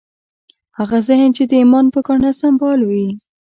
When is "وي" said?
2.89-3.07